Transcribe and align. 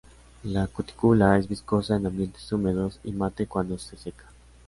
La 0.43 0.65
cutícula 0.65 1.37
es 1.37 1.47
viscosa 1.47 1.95
en 1.95 2.07
ambientes 2.07 2.51
húmedos, 2.51 2.99
y 3.03 3.11
mate 3.11 3.45
cuando 3.45 3.77
se 3.77 3.97
seca. 3.97 4.31